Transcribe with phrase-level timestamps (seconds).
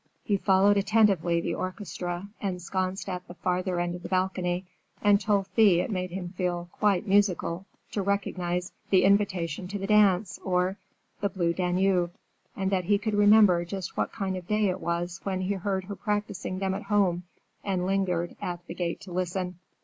[0.23, 4.65] He followed attentively the orchestra, ensconced at the farther end of the balcony,
[4.99, 9.85] and told Thea it made him feel "quite musical" to recognize "The Invitation to the
[9.85, 10.77] Dance" or
[11.19, 12.15] "The Blue Danube,"
[12.55, 15.83] and that he could remember just what kind of day it was when he heard
[15.83, 17.21] her practicing them at home,
[17.63, 19.59] and lingered at the gate to listen.